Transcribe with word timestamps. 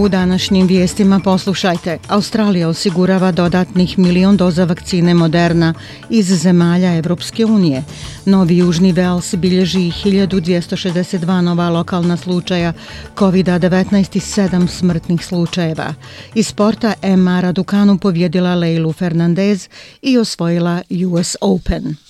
U 0.00 0.08
današnjim 0.08 0.66
vijestima 0.66 1.20
poslušajte. 1.24 1.98
Australija 2.08 2.68
osigurava 2.68 3.32
dodatnih 3.32 3.98
milion 3.98 4.36
doza 4.36 4.64
vakcine 4.64 5.14
Moderna 5.14 5.74
iz 6.10 6.26
zemalja 6.26 6.96
Evropske 6.96 7.44
unije. 7.44 7.84
Novi 8.24 8.56
Južni 8.56 8.92
Vels 8.92 9.34
bilježi 9.34 9.78
1262 9.78 11.40
nova 11.40 11.68
lokalna 11.68 12.16
slučaja 12.16 12.72
COVID-19 13.16 14.16
i 14.16 14.20
7 14.20 14.66
smrtnih 14.66 15.24
slučajeva. 15.24 15.94
Iz 16.34 16.46
sporta 16.46 16.94
Emma 17.02 17.40
Raducanu 17.40 17.98
povjedila 17.98 18.54
Leilu 18.54 18.92
Fernandez 18.92 19.68
i 20.02 20.18
osvojila 20.18 20.82
US 21.06 21.36
Open. 21.40 22.09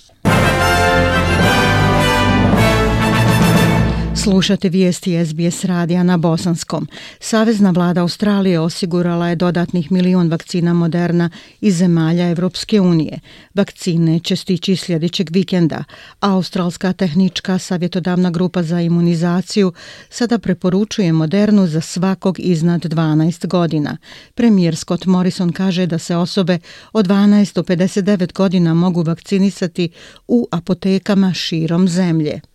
Slušate 4.15 4.69
vijesti 4.69 5.25
SBS 5.25 5.65
radija 5.65 6.03
na 6.03 6.17
Bosanskom. 6.17 6.87
Savezna 7.19 7.71
vlada 7.71 8.01
Australije 8.01 8.59
osigurala 8.59 9.27
je 9.29 9.35
dodatnih 9.35 9.91
milion 9.91 10.29
vakcina 10.29 10.73
Moderna 10.73 11.29
iz 11.61 11.77
zemalja 11.77 12.29
Evropske 12.29 12.81
unije. 12.81 13.19
Vakcine 13.53 14.19
će 14.19 14.35
stići 14.35 14.75
sljedećeg 14.75 15.29
vikenda. 15.31 15.83
Australska 16.19 16.93
tehnička 16.93 17.57
savjetodavna 17.57 18.31
grupa 18.31 18.63
za 18.63 18.81
imunizaciju 18.81 19.73
sada 20.09 20.39
preporučuje 20.39 21.13
Modernu 21.13 21.67
za 21.67 21.81
svakog 21.81 22.39
iznad 22.39 22.81
12 22.81 23.47
godina. 23.47 23.97
Premijer 24.33 24.75
Scott 24.75 25.05
Morrison 25.05 25.51
kaže 25.51 25.85
da 25.85 25.97
se 25.97 26.15
osobe 26.15 26.59
od 26.93 27.07
12 27.07 27.55
do 27.55 27.63
59 27.63 28.33
godina 28.33 28.73
mogu 28.73 29.03
vakcinisati 29.03 29.89
u 30.27 30.47
apotekama 30.51 31.33
širom 31.33 31.87
zemlje. 31.87 32.50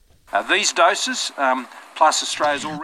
Um, 1.52 1.66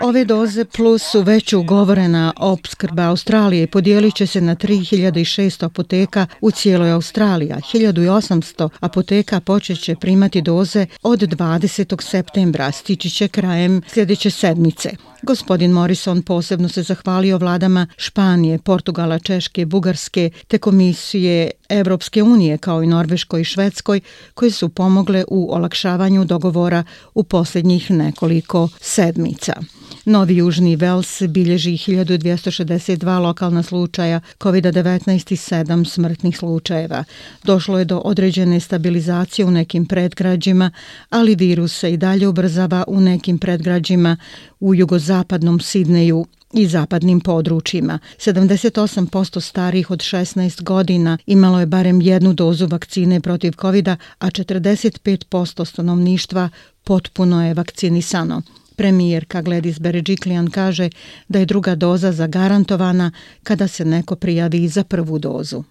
Ove 0.01 0.25
doze 0.25 0.65
plus 0.65 1.03
su 1.03 1.23
već 1.23 1.53
ugovorena 1.53 2.33
opskrba 2.37 3.03
Australije 3.03 3.67
podijelit 3.67 4.15
će 4.15 4.27
se 4.27 4.41
na 4.41 4.57
3600 4.57 5.65
apoteka 5.65 6.27
u 6.41 6.51
cijeloj 6.51 6.91
Australiji. 6.91 7.49
1800 7.49 8.69
apoteka 8.81 9.41
počeće 9.41 9.97
primati 9.97 10.43
doze 10.43 10.87
od 11.03 11.21
20. 11.21 12.03
septembra, 12.03 12.73
stići 12.73 13.11
će 13.11 13.29
krajem 13.29 13.83
sljedeće 13.89 14.31
sedmice. 14.31 15.12
Gospodin 15.23 15.71
Morrison 15.71 16.23
posebno 16.23 16.69
se 16.69 16.83
zahvalio 16.83 17.39
vladama 17.39 17.87
Španije, 17.97 18.59
Portugala, 18.59 19.19
Češke, 19.19 19.67
Bugarske 19.67 20.31
te 20.49 20.59
komisije 20.59 21.51
Evropske 21.69 22.23
unije 22.23 22.59
kao 22.59 22.83
i 22.83 22.87
Norveškoj 22.87 23.41
i 23.41 23.45
Švedskoj 23.45 24.01
koje 24.35 24.51
su 24.51 24.69
pomogle 24.69 25.25
u 25.29 25.55
olakšavanju 25.55 26.25
dogovora 26.25 26.85
u 27.15 27.25
posljednjih 27.25 27.91
nekoliko 27.91 28.69
sedmica. 28.81 29.53
Novi 30.05 30.37
Južni 30.37 30.77
Vels 30.77 31.23
bilježi 31.29 31.71
1262 31.71 33.19
lokalna 33.19 33.63
slučaja 33.63 34.21
COVID-19 34.41 35.33
i 35.33 35.37
7 35.37 35.85
smrtnih 35.85 36.39
slučajeva. 36.39 37.05
Došlo 37.45 37.79
je 37.79 37.85
do 37.85 37.99
određene 37.99 38.61
stabilizacije 38.61 39.47
u 39.47 39.51
nekim 39.51 39.87
predgrađima, 39.87 40.71
ali 41.11 41.35
virus 41.35 41.79
se 41.79 41.93
i 41.93 41.97
dalje 41.97 42.29
ubrzava 42.29 42.85
u 42.89 43.01
nekim 43.01 43.39
predgrađima 43.39 44.17
u 44.61 44.75
jugozapadnom 44.75 45.61
Sidneju 45.61 46.27
i 46.53 46.67
zapadnim 46.67 47.21
područjima. 47.21 47.99
78% 48.19 49.41
starih 49.41 49.91
od 49.91 49.99
16 49.99 50.63
godina 50.63 51.19
imalo 51.27 51.61
je 51.61 51.67
barem 51.67 52.01
jednu 52.01 52.33
dozu 52.33 52.67
vakcine 52.67 53.21
protiv 53.21 53.53
covid 53.61 53.89
a 53.89 53.97
45% 54.21 55.65
stanovništva 55.65 56.49
potpuno 56.85 57.47
je 57.47 57.55
vakcinisano. 57.55 58.43
Premijerka 58.77 59.43
Gledis 59.43 59.81
Beređiklijan 59.81 60.51
kaže 60.51 60.89
da 61.29 61.39
je 61.39 61.47
druga 61.47 61.75
doza 61.75 62.13
zagarantovana 62.13 63.11
kada 63.43 63.69
se 63.69 63.85
neko 63.85 64.17
prijavi 64.17 64.69
za 64.69 64.85
prvu 64.85 65.19
dozu. 65.19 65.63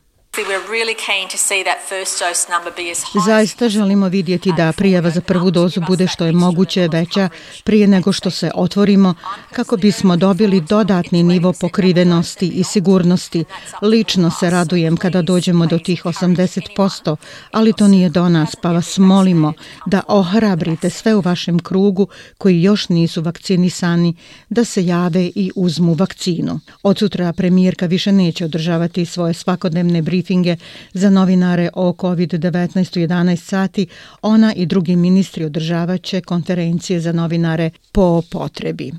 Zaista 3.25 3.69
želimo 3.69 4.07
vidjeti 4.07 4.51
da 4.57 4.71
prijava 4.71 5.09
za 5.09 5.21
prvu 5.21 5.51
dozu 5.51 5.81
bude 5.87 6.07
što 6.07 6.25
je 6.25 6.31
moguće 6.31 6.87
veća 6.91 7.29
prije 7.63 7.87
nego 7.87 8.11
što 8.11 8.29
se 8.29 8.51
otvorimo 8.55 9.15
kako 9.51 9.77
bismo 9.77 10.17
dobili 10.17 10.61
dodatni 10.61 11.23
nivo 11.23 11.53
pokrivenosti 11.61 12.47
i 12.47 12.63
sigurnosti. 12.63 13.45
Lično 13.81 14.31
se 14.31 14.49
radujem 14.49 14.97
kada 14.97 15.21
dođemo 15.21 15.65
do 15.65 15.79
tih 15.79 16.05
80%, 16.05 17.15
ali 17.51 17.73
to 17.73 17.87
nije 17.87 18.09
do 18.09 18.29
nas, 18.29 18.55
pa 18.55 18.71
vas 18.71 18.97
molimo 18.97 19.53
da 19.85 20.01
ohrabrite 20.07 20.89
sve 20.89 21.15
u 21.15 21.21
vašem 21.21 21.59
krugu 21.59 22.07
koji 22.37 22.61
još 22.61 22.89
nisu 22.89 23.21
vakcinisani 23.21 24.15
da 24.49 24.65
se 24.65 24.85
jave 24.85 25.31
i 25.35 25.51
uzmu 25.55 25.93
vakcinu. 25.93 26.59
Od 26.83 26.99
sutra 26.99 27.33
premijerka 27.33 27.85
više 27.85 28.11
neće 28.11 28.45
održavati 28.45 29.05
svoje 29.05 29.33
svakodnevne 29.33 30.01
briefinge 30.21 30.55
za 30.93 31.09
novinare 31.09 31.69
o 31.73 31.93
COVID-19 31.93 32.97
u 32.97 33.07
11 33.07 33.35
sati, 33.35 33.87
ona 34.21 34.53
i 34.53 34.65
drugi 34.65 34.95
ministri 34.95 35.45
održavaće 35.45 36.21
konferencije 36.21 36.99
za 36.99 37.11
novinare 37.11 37.69
po 37.91 38.21
potrebi. 38.31 38.91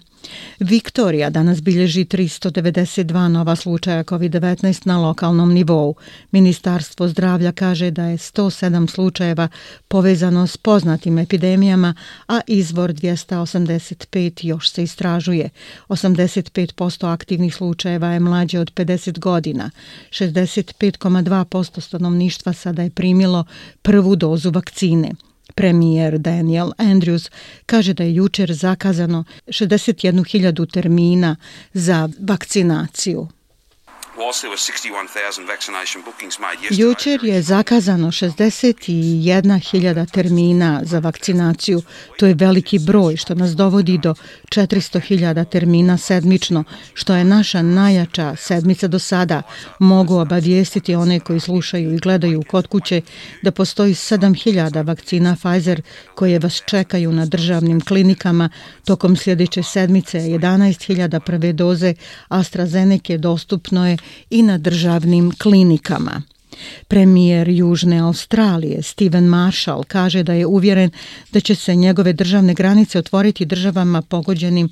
Viktorija 0.59 1.31
danas 1.31 1.63
bilježi 1.63 2.05
392 2.05 3.29
nova 3.29 3.57
slučaja 3.57 4.05
COVID-19 4.05 4.87
na 4.87 4.99
lokalnom 4.99 5.53
nivou. 5.53 5.95
Ministarstvo 6.31 7.09
zdravlja 7.09 7.53
kaže 7.53 7.91
da 7.91 8.05
je 8.05 8.19
107 8.19 8.91
slučajeva 8.91 9.49
povezano 9.89 10.47
s 10.47 10.57
poznatim 10.57 11.19
epidemijama, 11.19 11.95
a 12.29 12.41
izvor 12.47 12.93
285 12.93 14.47
još 14.47 14.71
se 14.71 14.83
istražuje. 14.83 15.51
85% 15.89 17.13
aktivnih 17.13 17.55
slučajeva 17.55 18.09
je 18.09 18.21
mlađe 18.21 18.59
od 18.59 18.75
50 18.75 19.19
godina. 19.19 19.71
65,2% 20.11 21.81
stanovništva 21.81 22.53
sada 22.53 22.83
je 22.83 22.91
primilo 22.91 23.45
prvu 23.83 24.17
dozu 24.17 24.51
vakcine. 24.51 25.13
Premijer 25.55 26.19
Daniel 26.19 26.71
Andrews 26.79 27.31
kaže 27.67 27.95
da 27.95 28.05
je 28.05 28.15
jučer 28.15 28.53
zakazano 28.53 29.25
61.000 29.47 30.73
termina 30.73 31.37
za 31.73 32.09
vakcinaciju. 32.21 33.29
Jučer 36.71 37.25
je 37.25 37.43
zakazano 37.43 38.09
61.000 38.09 40.11
termina 40.11 40.81
za 40.85 40.99
vakcinaciju. 40.99 41.83
To 42.19 42.27
je 42.27 42.35
veliki 42.35 42.79
broj 42.79 43.17
što 43.17 43.35
nas 43.35 43.51
dovodi 43.51 43.99
do 43.99 44.15
400.000 44.49 45.49
termina 45.49 45.99
sedmično, 45.99 46.65
što 46.95 47.15
je 47.15 47.25
naša 47.25 47.63
najjača 47.63 48.37
sedmica 48.37 48.89
do 48.89 48.99
sada. 48.99 49.43
Mogu 49.79 50.15
obavijestiti 50.15 50.95
one 50.95 51.21
koji 51.21 51.41
slušaju 51.41 51.95
i 51.95 51.99
gledaju 51.99 52.43
kod 52.51 52.67
kuće 52.67 53.01
da 53.43 53.51
postoji 53.51 53.95
7.000 53.95 54.87
vakcina 54.87 55.37
Pfizer 55.37 55.83
koje 56.15 56.39
vas 56.39 56.63
čekaju 56.67 57.13
na 57.13 57.27
državnim 57.27 57.81
klinikama. 57.81 58.51
Tokom 58.85 59.17
sljedeće 59.17 59.63
sedmice 59.63 60.19
11.000 60.19 61.21
prve 61.21 61.53
doze 61.53 61.95
AstraZeneca 62.29 62.93
dostupno 63.19 63.89
je 63.89 63.97
i 64.31 64.43
na 64.43 64.59
državnim 64.59 65.33
klinikama. 65.43 66.23
Premijer 66.89 67.49
Južne 67.49 67.99
Australije 67.99 68.83
Steven 68.83 69.25
Marshall 69.25 69.85
kaže 69.85 70.23
da 70.23 70.33
je 70.33 70.47
uvjeren 70.47 70.91
da 71.33 71.41
će 71.41 71.55
se 71.55 71.75
njegove 71.75 72.13
državne 72.13 72.55
granice 72.55 72.99
otvoriti 72.99 73.45
državama 73.45 74.03
pogođenim 74.03 74.69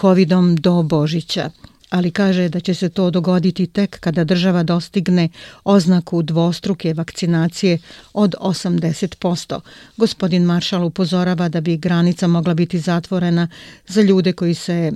covidom 0.00 0.56
do 0.56 0.82
Božića 0.82 1.50
ali 1.92 2.10
kaže 2.10 2.48
da 2.48 2.60
će 2.60 2.74
se 2.74 2.88
to 2.88 3.10
dogoditi 3.10 3.66
tek 3.66 4.00
kada 4.00 4.24
država 4.24 4.62
dostigne 4.62 5.28
oznaku 5.64 6.22
dvostruke 6.22 6.94
vakcinacije 6.94 7.78
od 8.12 8.34
80%. 8.40 9.60
Gospodin 9.96 10.42
Marshall 10.42 10.84
upozorava 10.84 11.48
da 11.48 11.60
bi 11.60 11.76
granica 11.76 12.26
mogla 12.26 12.54
biti 12.54 12.78
zatvorena 12.78 13.48
za 13.86 14.02
ljude 14.02 14.32
koji 14.32 14.54
se 14.54 14.92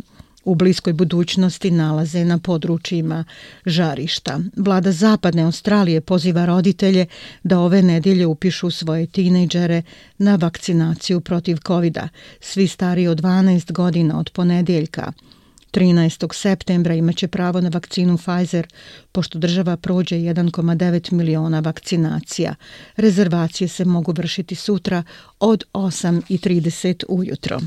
u 0.46 0.54
bliskoj 0.54 0.92
budućnosti 0.92 1.70
nalaze 1.70 2.24
na 2.24 2.38
područjima 2.38 3.24
žarišta. 3.66 4.40
Vlada 4.56 4.92
Zapadne 4.92 5.42
Australije 5.42 6.00
poziva 6.00 6.44
roditelje 6.44 7.06
da 7.42 7.58
ove 7.58 7.82
nedjelje 7.82 8.26
upišu 8.26 8.70
svoje 8.70 9.06
tinejdžere 9.06 9.82
na 10.18 10.36
vakcinaciju 10.36 11.20
protiv 11.20 11.58
covid 11.66 11.94
-a. 11.94 12.08
Svi 12.40 12.68
stari 12.68 13.06
od 13.06 13.20
12 13.22 13.72
godina 13.72 14.18
od 14.18 14.30
ponedjeljka 14.30 15.12
13. 15.72 16.34
septembra 16.34 16.94
imaće 16.94 17.28
pravo 17.28 17.60
na 17.60 17.68
vakcinu 17.68 18.18
Pfizer, 18.18 18.66
pošto 19.12 19.38
država 19.38 19.76
prođe 19.76 20.16
1,9 20.16 21.12
miliona 21.12 21.60
vakcinacija. 21.60 22.54
Rezervacije 22.96 23.68
se 23.68 23.84
mogu 23.84 24.12
vršiti 24.12 24.54
sutra 24.54 25.02
od 25.40 25.64
8.30 25.72 27.04
ujutro. 27.08 27.60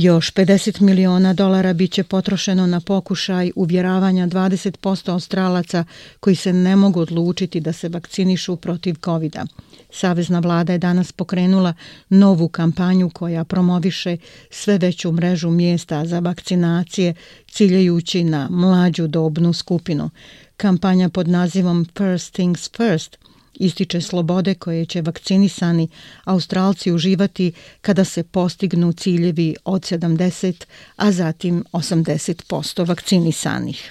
Još 0.00 0.32
50 0.32 0.80
miliona 0.80 1.32
dolara 1.32 1.72
biće 1.72 2.02
potrošeno 2.02 2.66
na 2.66 2.80
pokušaj 2.80 3.50
uvjeravanja 3.56 4.26
20% 4.26 5.12
australaca 5.12 5.84
koji 6.20 6.36
se 6.36 6.52
ne 6.52 6.76
mogu 6.76 7.00
odlučiti 7.00 7.60
da 7.60 7.72
se 7.72 7.88
vakcinišu 7.88 8.56
protiv 8.56 8.96
covid 9.04 9.32
-a. 9.32 9.46
Savezna 9.90 10.38
vlada 10.38 10.72
je 10.72 10.78
danas 10.78 11.12
pokrenula 11.12 11.74
novu 12.08 12.48
kampanju 12.48 13.10
koja 13.10 13.44
promoviše 13.44 14.16
sve 14.50 14.78
veću 14.78 15.12
mrežu 15.12 15.50
mjesta 15.50 16.06
za 16.06 16.18
vakcinacije 16.18 17.14
ciljajući 17.50 18.24
na 18.24 18.48
mlađu 18.50 19.06
dobnu 19.06 19.52
skupinu. 19.52 20.10
Kampanja 20.56 21.08
pod 21.08 21.28
nazivom 21.28 21.86
First 21.96 22.32
Things 22.32 22.70
First 22.76 23.18
ističe 23.58 24.00
slobode 24.00 24.54
koje 24.54 24.86
će 24.86 25.02
vakcinisani 25.02 25.88
Australci 26.24 26.92
uživati 26.92 27.52
kada 27.80 28.04
se 28.04 28.22
postignu 28.22 28.92
ciljevi 28.92 29.56
od 29.64 29.82
70, 29.82 30.64
a 30.96 31.12
zatim 31.12 31.64
80% 31.72 32.88
vakcinisanih. 32.88 33.90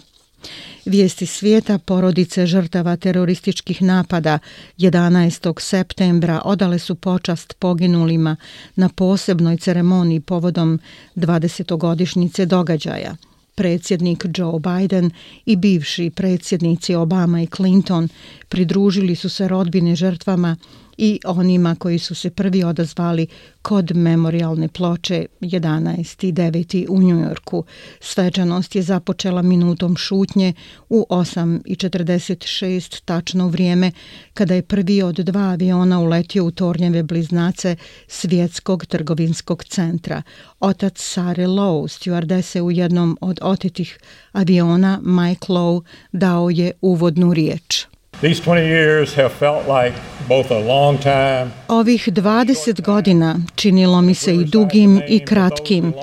Vijesti 0.86 1.26
svijeta 1.26 1.78
porodice 1.78 2.46
žrtava 2.46 2.96
terorističkih 2.96 3.82
napada 3.82 4.40
11. 4.78 5.60
septembra 5.60 6.42
odale 6.46 6.80
su 6.80 6.96
počast 6.96 7.54
poginulima 7.60 8.36
na 8.76 8.90
posebnoj 8.90 9.58
ceremoniji 9.58 10.20
povodom 10.20 10.80
20-godišnjice 11.16 12.46
događaja. 12.46 13.16
Predsjednik 13.58 14.26
Joe 14.38 14.60
Biden 14.60 15.12
i 15.46 15.56
bivši 15.56 16.10
predsjednici 16.10 16.96
Obama 16.96 17.42
i 17.42 17.48
Clinton. 17.48 18.10
Pridružili 18.50 19.16
su 19.16 19.30
se 19.30 19.48
rodbine 19.48 19.96
žrtvama 19.96 20.56
i 20.98 21.20
onima 21.26 21.76
koji 21.76 22.00
su 22.00 22.16
se 22.16 22.30
prvi 22.30 22.64
odazvali 22.64 23.28
kod 23.62 23.96
memorialne 23.96 24.68
ploče 24.68 25.26
11.9. 25.42 26.86
u 26.90 27.02
Njujorku. 27.02 27.64
Svečanost 28.00 28.76
je 28.76 28.82
započela 28.82 29.42
minutom 29.42 29.96
šutnje 29.98 30.54
u 30.90 31.06
8.46 31.10 33.02
tačno 33.06 33.48
vrijeme 33.48 33.92
kada 34.34 34.56
je 34.56 34.62
prvi 34.62 35.02
od 35.02 35.16
dva 35.16 35.42
aviona 35.42 36.00
uletio 36.00 36.46
u 36.46 36.52
tornjeve 36.52 37.04
bliznace 37.04 37.76
Svjetskog 38.08 38.86
trgovinskog 38.86 39.64
centra. 39.64 40.22
Otac 40.60 40.94
Sare 40.98 41.48
Lowe, 41.48 41.88
stewardese 41.88 42.62
u 42.62 42.72
jednom 42.72 43.18
od 43.22 43.40
otetih 43.42 44.00
aviona, 44.32 45.00
Mike 45.04 45.46
Lowe, 45.48 45.82
dao 46.12 46.50
je 46.50 46.72
uvodnu 46.82 47.34
riječ. 47.34 47.97
These 48.22 48.42
20 48.42 48.66
years 48.66 49.16
have 49.16 49.32
felt 49.32 49.68
like 49.68 49.94
both 50.28 50.52
a 50.52 50.60
long 50.60 50.98
time. 50.98 51.52
Ovih 51.68 52.08
20 52.08 52.82
godina 52.82 53.36
činilo 53.56 54.02
mi 54.02 54.16
se 54.16 54.36
i 54.36 54.44
dugim 54.44 55.02
i 55.08 55.26
kratkim. 55.26 55.94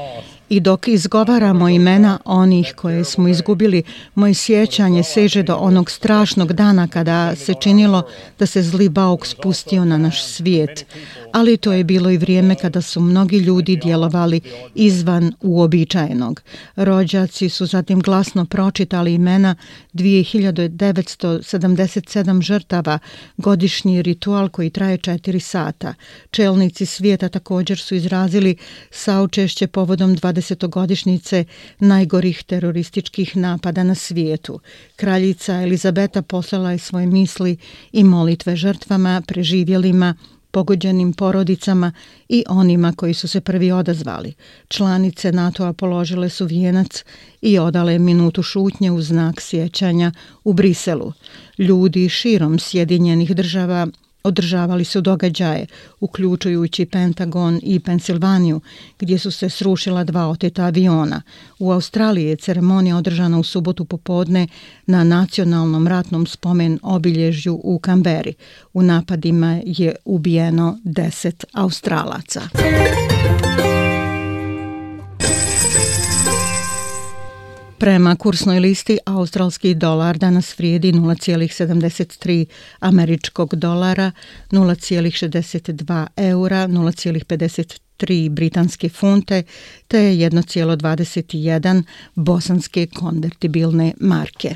I 0.49 0.61
dok 0.61 0.89
izgovaramo 0.89 1.69
imena 1.69 2.19
onih 2.25 2.73
koje 2.77 3.05
smo 3.05 3.29
izgubili, 3.29 3.83
moje 4.15 4.35
sjećanje 4.35 5.03
seže 5.03 5.43
do 5.43 5.57
onog 5.57 5.91
strašnog 5.91 6.53
dana 6.53 6.89
kada 6.89 7.37
se 7.37 7.55
činilo 7.61 8.03
da 8.39 8.47
se 8.47 8.63
zli 8.63 8.89
bauk 8.89 9.27
spustio 9.27 9.85
na 9.85 9.99
naš 9.99 10.25
svijet. 10.25 10.87
Ali 11.33 11.57
to 11.57 11.73
je 11.73 11.85
bilo 11.85 12.11
i 12.11 12.17
vrijeme 12.17 12.55
kada 12.55 12.83
su 12.83 13.01
mnogi 13.01 13.39
ljudi 13.39 13.77
djelovali 13.77 14.41
izvan 14.75 15.33
uobičajenog. 15.41 16.43
Rođaci 16.77 17.49
su 17.49 17.67
zatim 17.67 18.01
glasno 18.01 18.45
pročitali 18.45 19.15
imena 19.15 19.55
2977 19.95 22.43
žrtava, 22.43 22.99
godišnji 23.37 24.03
ritual 24.03 24.49
koji 24.49 24.71
traje 24.71 24.97
četiri 24.97 25.41
sata. 25.41 25.95
Čelnici 26.31 26.87
svijeta 26.87 27.29
također 27.29 27.79
su 27.79 27.95
izrazili 27.95 28.57
saučešće 28.91 29.67
povodom 29.67 30.17
20 30.17 30.34
20-godišnjice 30.35 31.45
najgorih 31.79 32.43
terorističkih 32.43 33.37
napada 33.37 33.83
na 33.83 33.95
svijetu. 33.95 34.61
Kraljica 34.97 35.63
Elizabeta 35.63 36.23
poslala 36.23 36.73
je 36.73 36.79
svoje 36.79 37.07
misli 37.07 37.57
i 37.93 38.05
molitve 38.05 38.57
žrtvama, 38.57 39.23
preživjelima, 39.27 40.15
pogođenim 40.51 41.13
porodicama 41.13 41.93
i 42.29 42.45
onima 42.49 42.93
koji 42.97 43.15
su 43.15 43.29
se 43.29 43.41
prvi 43.41 43.73
odazvali. 43.73 44.35
Članice 44.69 45.33
NATO-a 45.33 45.73
položile 45.73 46.29
su 46.29 46.47
vijenac 46.47 47.05
i 47.43 47.59
odale 47.59 47.99
minutu 47.99 48.43
šutnje 48.43 48.91
u 48.91 49.03
znak 49.03 49.41
sjećanja 49.41 50.13
u 50.45 50.53
Briselu. 50.53 51.13
Ljudi 51.59 52.09
širom 52.09 52.59
Sjedinjenih 52.59 53.35
država 53.35 53.87
održavali 54.25 54.85
su 54.85 55.01
događaje, 55.01 55.67
uključujući 56.01 56.87
Pentagon 56.87 57.61
i 57.63 57.81
Pensilvaniju, 57.81 58.61
gdje 58.99 59.19
su 59.19 59.31
se 59.31 59.49
srušila 59.49 60.05
dva 60.05 60.29
oteta 60.29 60.65
aviona. 60.65 61.23
U 61.59 61.73
Australiji 61.73 62.25
je 62.25 62.37
ceremonija 62.37 62.97
održana 62.97 63.39
u 63.39 63.43
subotu 63.43 63.85
popodne 63.85 64.49
na 64.87 65.05
nacionalnom 65.05 65.89
ratnom 65.89 66.27
spomen 66.27 66.79
obilježju 66.83 67.61
u 67.65 67.79
Kamberi. 67.79 68.35
U 68.73 68.83
napadima 68.83 69.61
je 69.65 69.95
ubijeno 70.05 70.79
deset 70.85 71.45
Australaca. 71.53 72.41
Prema 77.85 78.17
kursnoj 78.17 78.61
listi, 78.61 78.99
australski 79.07 79.75
dolar 79.75 80.19
danas 80.19 80.59
vrijedi 80.59 80.93
0,73 80.93 82.47
američkog 82.81 83.55
dolara, 83.55 84.11
0,62 84.51 86.07
eura, 86.17 86.69
0,53 86.69 88.29
britanske 88.29 88.89
funte 88.89 89.43
te 89.89 89.99
1,21 89.99 91.83
bosanske 92.15 92.87
konvertibilne 92.87 93.93
marke. 94.01 94.55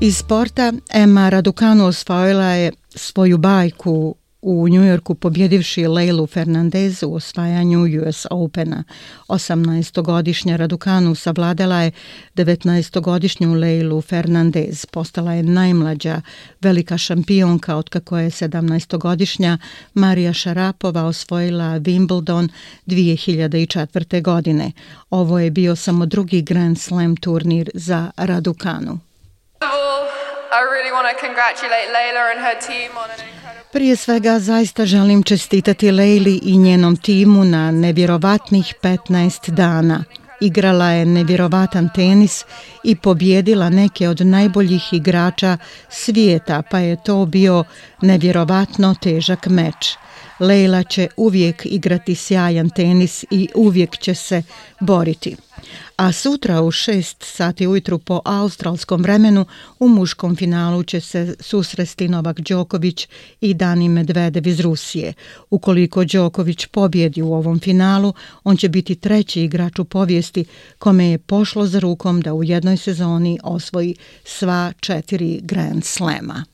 Iz 0.00 0.16
sporta 0.16 0.72
Emma 0.94 1.28
Raducanu 1.28 1.86
osvojila 1.86 2.44
je 2.44 2.72
svoju 2.94 3.38
bajku 3.38 4.14
u 4.42 4.68
Njujorku 4.68 5.14
pobjedivši 5.14 5.86
Leilu 5.86 6.26
Fernandez 6.26 7.02
u 7.02 7.14
osvajanju 7.14 8.02
US 8.06 8.26
Opena. 8.30 8.84
18-godišnja 9.28 10.56
Radukanu 10.56 11.14
savladala 11.14 11.80
je 11.80 11.90
19-godišnju 12.34 13.54
Leilu 13.54 14.02
Fernandez. 14.02 14.86
Postala 14.86 15.32
je 15.32 15.42
najmlađa 15.42 16.20
velika 16.60 16.98
šampionka 16.98 17.76
od 17.76 17.88
kako 17.88 18.18
je 18.18 18.30
17-godišnja 18.30 19.58
Marija 19.94 20.32
Šarapova 20.32 21.04
osvojila 21.04 21.64
Wimbledon 21.64 22.48
2004. 22.86 24.22
godine. 24.22 24.72
Ovo 25.10 25.38
je 25.38 25.50
bio 25.50 25.76
samo 25.76 26.06
drugi 26.06 26.42
Grand 26.42 26.78
Slam 26.78 27.16
turnir 27.16 27.70
za 27.74 28.10
Radukanu. 28.16 28.98
I 30.52 30.62
really 30.74 30.92
want 30.96 31.06
to 31.12 31.16
congratulate 31.26 31.86
Leila 31.96 32.22
and 32.32 32.40
her 32.46 32.56
team 32.68 32.90
on 32.96 33.10
an 33.10 33.39
Prije 33.72 33.96
svega 33.96 34.38
zaista 34.38 34.86
želim 34.86 35.22
čestitati 35.22 35.90
Lejli 35.90 36.40
i 36.42 36.56
njenom 36.56 36.96
timu 36.96 37.44
na 37.44 37.70
nevjerovatnih 37.70 38.74
15 38.82 39.50
dana. 39.50 40.04
Igrala 40.40 40.90
je 40.90 41.06
nevjerovatan 41.06 41.88
tenis 41.94 42.44
i 42.84 42.96
pobjedila 42.96 43.70
neke 43.70 44.08
od 44.08 44.20
najboljih 44.20 44.92
igrača 44.92 45.58
svijeta, 45.88 46.62
pa 46.70 46.78
je 46.78 47.02
to 47.04 47.26
bio 47.26 47.64
nevjerovatno 48.02 48.94
težak 49.02 49.46
meč. 49.46 49.96
Lejla 50.40 50.82
će 50.82 51.08
uvijek 51.16 51.66
igrati 51.66 52.14
sjajan 52.14 52.70
tenis 52.70 53.24
i 53.30 53.48
uvijek 53.54 53.98
će 53.98 54.14
se 54.14 54.42
boriti. 54.80 55.36
A 55.96 56.12
sutra 56.12 56.62
u 56.62 56.70
6 56.70 57.24
sati 57.24 57.66
ujutru 57.66 57.98
po 57.98 58.20
australskom 58.24 59.02
vremenu 59.02 59.46
u 59.78 59.88
muškom 59.88 60.36
finalu 60.36 60.82
će 60.82 61.00
se 61.00 61.34
susresti 61.40 62.08
Novak 62.08 62.40
Đoković 62.40 63.08
i 63.40 63.54
Dani 63.54 63.88
Medvedev 63.88 64.46
iz 64.46 64.60
Rusije. 64.60 65.12
Ukoliko 65.50 66.04
Đoković 66.04 66.66
pobjedi 66.66 67.22
u 67.22 67.34
ovom 67.34 67.60
finalu, 67.60 68.14
on 68.44 68.56
će 68.56 68.68
biti 68.68 68.94
treći 68.94 69.42
igrač 69.42 69.78
u 69.78 69.84
povijesti 69.84 70.44
kome 70.78 71.06
je 71.06 71.18
pošlo 71.18 71.66
za 71.66 71.78
rukom 71.78 72.20
da 72.20 72.34
u 72.34 72.44
jednoj 72.44 72.76
sezoni 72.76 73.38
osvoji 73.42 73.94
sva 74.24 74.72
četiri 74.80 75.40
Grand 75.42 75.84
Slema. 75.84 76.44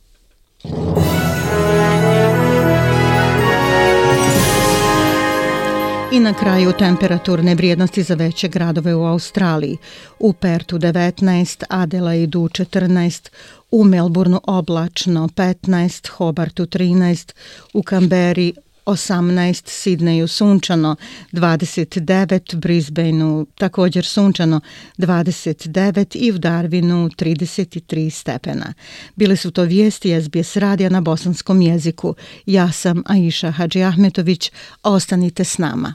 I 6.12 6.20
na 6.20 6.34
kraju 6.34 6.72
temperaturne 6.72 7.54
vrijednosti 7.54 8.02
za 8.02 8.14
veće 8.14 8.48
gradove 8.48 8.94
u 8.94 9.04
Australiji. 9.04 9.76
U 10.18 10.32
Pertu 10.32 10.78
19, 10.78 11.64
Adelaidu 11.68 12.40
14, 12.40 13.30
u 13.70 13.84
Melbourneu 13.84 14.40
oblačno 14.46 15.28
15, 15.28 16.08
Hobartu 16.08 16.66
13, 16.66 17.32
u 17.74 17.82
Kamberi 17.82 18.52
18, 18.86 19.68
Sidneju 19.68 20.28
sunčano 20.28 20.96
29, 21.32 22.56
Brisbaneu 22.56 23.46
također 23.54 24.04
sunčano 24.04 24.60
29 24.98 26.16
i 26.16 26.32
u 26.32 26.38
Darwinu 26.38 27.10
33 27.10 28.10
stepena. 28.10 28.74
Bile 29.16 29.36
su 29.36 29.50
to 29.50 29.62
vijesti 29.62 30.22
SBS 30.22 30.56
radija 30.56 30.90
na 30.90 31.00
bosanskom 31.00 31.62
jeziku. 31.62 32.14
Ja 32.46 32.72
sam 32.72 33.02
Aisha 33.06 33.50
Hadži 33.50 33.82
Ahmetović. 33.82 34.52
Ostanite 34.82 35.44
s 35.44 35.58
nama. 35.58 35.94